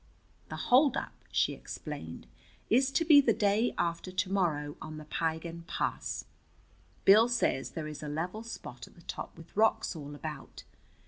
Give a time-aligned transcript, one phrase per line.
[0.49, 2.25] "The holdup," she explained,
[2.71, 6.25] "is to be the day after to morrow on the Piegan Pass.
[7.05, 10.63] Bill says there is a level spot at the top with rocks all about.